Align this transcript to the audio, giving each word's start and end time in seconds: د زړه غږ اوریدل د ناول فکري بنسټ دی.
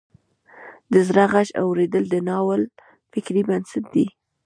د 0.91 0.93
زړه 1.07 1.23
غږ 1.33 1.47
اوریدل 1.63 2.03
د 2.09 2.15
ناول 2.27 2.61
فکري 3.11 3.41
بنسټ 3.49 3.83
دی. 3.93 4.05